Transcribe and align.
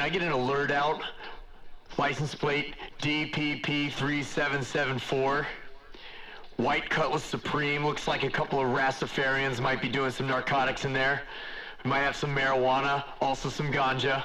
can 0.00 0.06
I 0.06 0.10
get 0.10 0.22
an 0.22 0.32
alert 0.32 0.70
out? 0.70 1.02
License 1.98 2.34
plate 2.34 2.74
DPP3774. 3.02 5.44
White 6.56 6.88
Cutlass 6.88 7.22
Supreme. 7.22 7.84
Looks 7.84 8.08
like 8.08 8.22
a 8.22 8.30
couple 8.30 8.60
of 8.60 8.68
Rastafarians 8.68 9.60
might 9.60 9.82
be 9.82 9.90
doing 9.90 10.10
some 10.10 10.26
narcotics 10.26 10.86
in 10.86 10.94
there. 10.94 11.20
Might 11.84 11.98
have 11.98 12.16
some 12.16 12.34
marijuana, 12.34 13.04
also 13.20 13.50
some 13.50 13.70
ganja. 13.70 14.24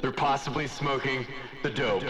They're 0.00 0.10
possibly 0.10 0.66
smoking 0.66 1.28
the 1.62 1.70
dope. 1.70 2.02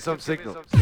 Some 0.00 0.18
signal. 0.18 0.79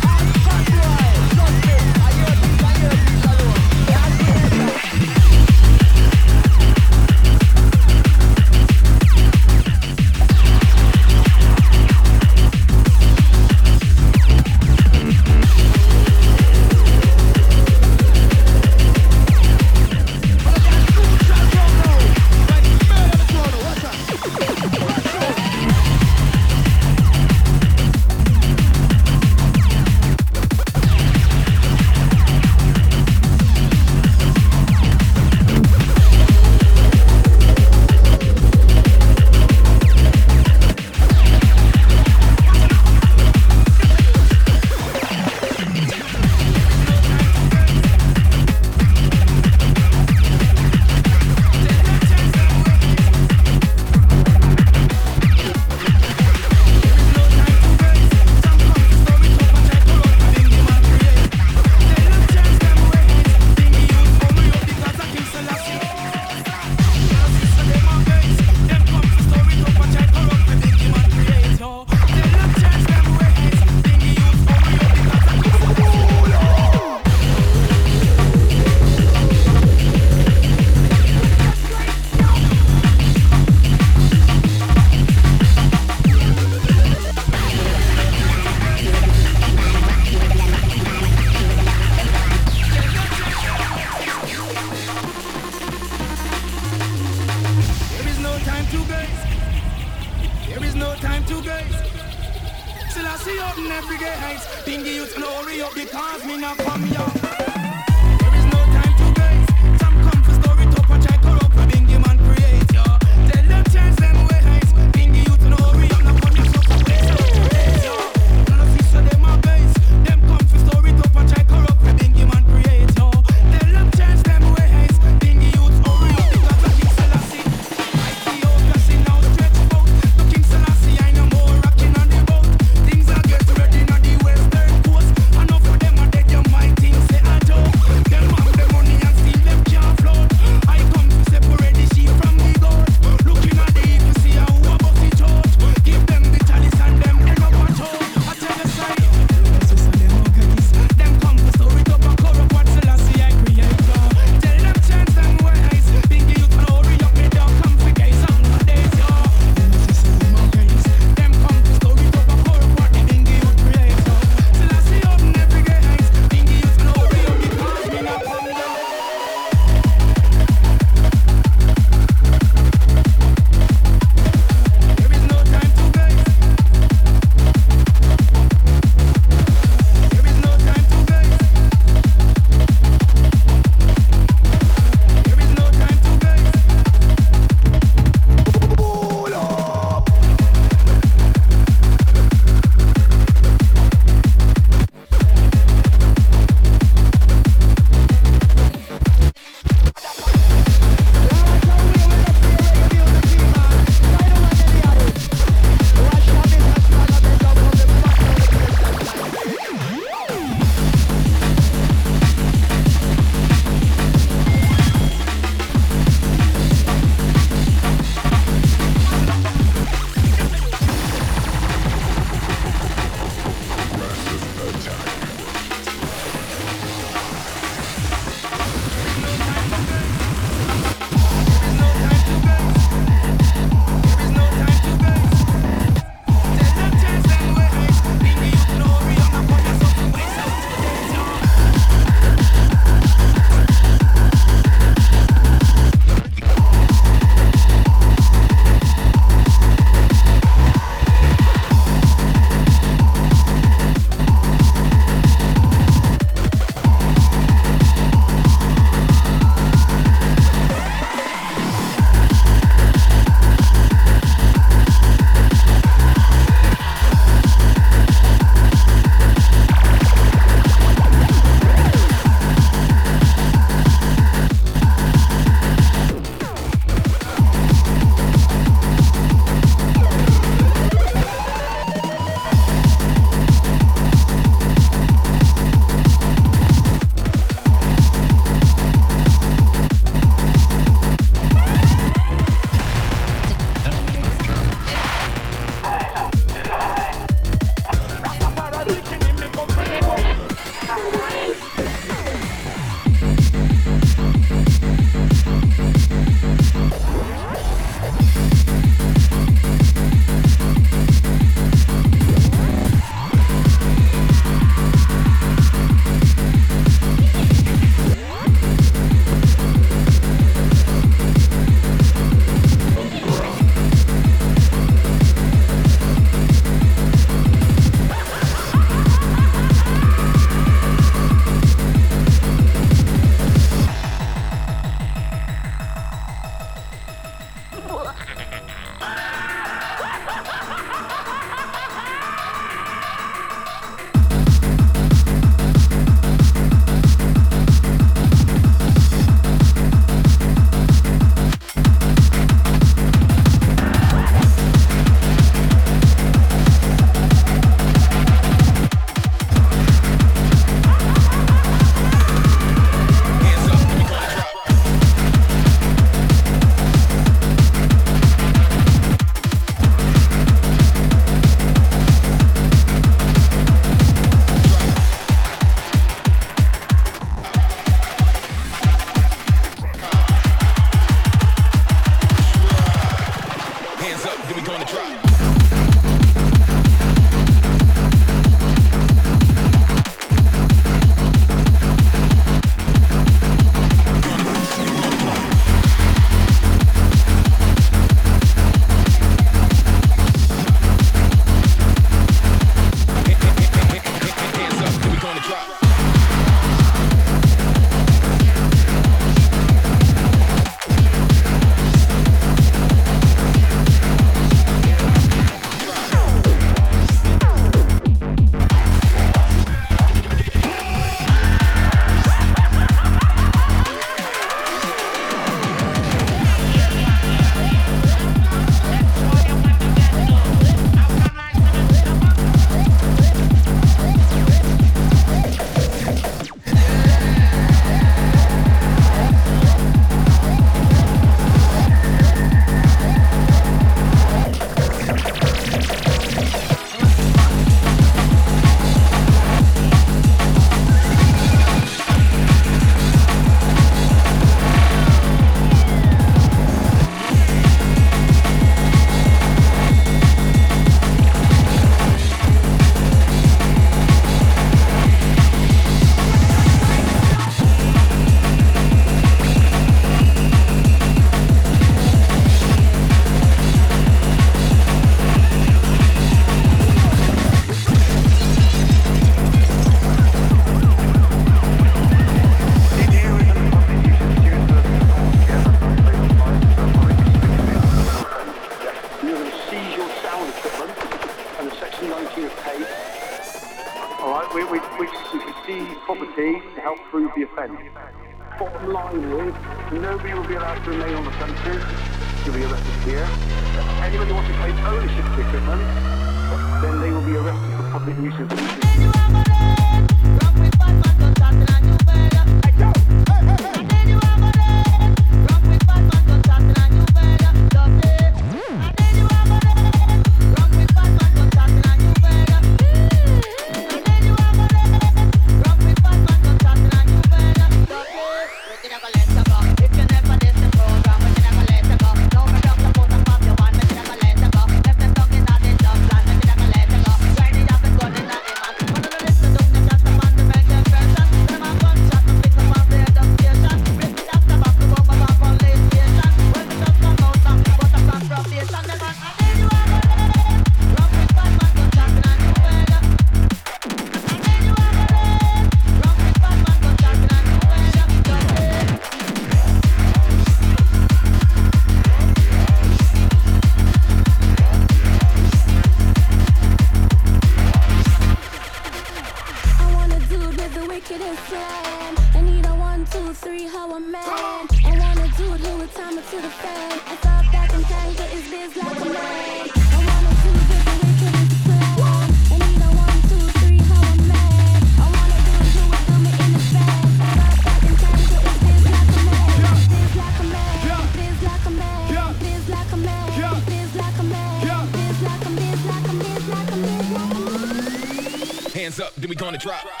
Drop. 599.61 600.00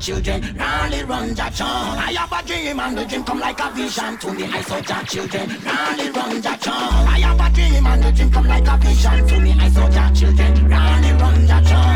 Children, 0.00 0.56
rally 0.56 1.04
run 1.04 1.34
Jah 1.34 1.50
chon. 1.50 1.68
I 1.68 2.12
have 2.16 2.32
a 2.32 2.46
dream 2.46 2.80
and 2.80 2.96
the 2.96 3.04
dream 3.04 3.22
come 3.22 3.38
like 3.38 3.60
a 3.60 3.70
vision 3.70 4.16
to 4.16 4.32
me. 4.32 4.44
I 4.44 4.62
saw 4.62 4.80
Jah 4.80 5.04
children, 5.06 5.48
rally 5.62 6.10
run 6.10 6.40
Jah 6.40 6.56
chon. 6.58 6.74
I 6.74 7.20
have 7.20 7.38
a 7.38 7.54
dream 7.54 7.86
and 7.86 8.02
the 8.02 8.10
dream 8.10 8.30
come 8.30 8.46
like 8.46 8.66
a 8.66 8.76
vision 8.78 9.26
to 9.28 9.40
me. 9.40 9.52
I 9.60 9.68
saw 9.68 9.90
Jah 9.90 10.10
children, 10.14 10.68
rally 10.68 11.12
run 11.12 11.46
ja 11.46 11.89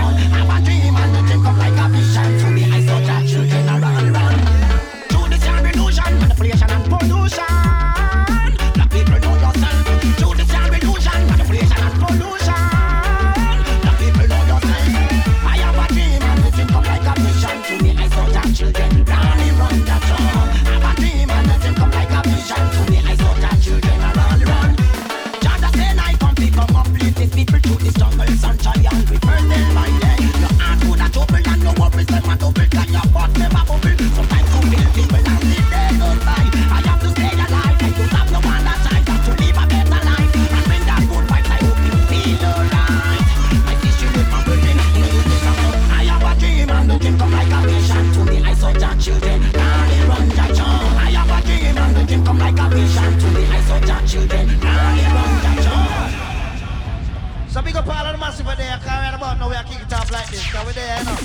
big 57.65 57.77
up 57.77 57.87
all 57.89 58.07
of 58.07 58.13
the 58.13 58.19
massive 58.19 58.47
over 58.47 58.57
there. 58.57 58.79
Can't 58.85 59.01
worry 59.01 59.17
about 59.17 59.39
nowhere 59.41 59.65
kick 59.67 59.81
it 59.81 59.93
off 59.93 60.11
like 60.13 60.29
this. 60.29 60.45
Cause 60.53 60.67
we're 60.67 60.73
there, 60.73 60.99
you 60.99 61.05
know. 61.05 61.17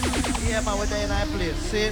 Yeah, 0.48 0.62
man, 0.62 0.80
we're 0.80 0.86
there 0.88 1.06
in 1.06 1.12
our 1.12 1.26
place. 1.36 1.56
See? 1.68 1.92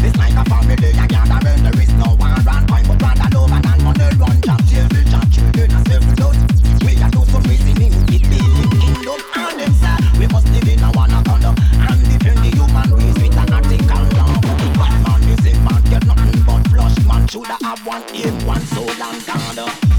This 0.00 0.16
like 0.16 0.32
a 0.38 0.44
family, 0.48 0.92
I 0.94 1.06
gather 1.06 1.48
in 1.50 1.98
no 1.98 2.16
one 2.16 2.32
run, 2.46 2.64
I'm 2.70 2.90
a 2.90 2.94
brother, 2.96 3.28
no 3.32 3.48
man, 3.48 3.66
and 3.66 3.82
on 3.82 3.94
the 3.94 4.16
run, 4.16 4.40
jump, 4.40 4.62
chill, 4.70 4.88
jump, 5.10 5.26
children, 5.32 5.70
and 5.72 5.86
self 5.88 6.04
float. 6.16 6.36
We 6.86 6.96
are 7.02 7.10
do 7.10 7.20
some 7.26 7.42
crazy 7.44 7.74
things, 7.74 7.96
it 8.08 8.22
be 8.30 8.40
the 8.40 8.78
kingdom, 8.80 9.20
and 9.34 9.60
them, 9.60 9.72
sir, 9.76 9.96
we 10.16 10.26
must 10.28 10.48
live 10.48 10.68
in 10.68 10.80
a 10.80 10.90
one 10.92 11.12
condom, 11.24 11.54
and 11.58 12.00
defend 12.06 12.38
the 12.40 12.50
human 12.54 12.88
race 12.96 13.18
with 13.20 13.36
an 13.36 13.52
article 13.52 14.04
down. 14.16 14.40
Bad 14.78 14.94
man, 15.04 15.20
this 15.42 15.58
man, 15.60 15.82
get 15.90 16.06
nothing 16.06 16.42
but 16.46 16.64
flush, 16.70 16.96
man, 17.04 17.28
should 17.28 17.44
have 17.44 17.84
one 17.84 18.04
aim, 18.14 18.46
one 18.46 18.64
soul, 18.72 18.88
and 18.88 19.20
condom. 19.26 19.89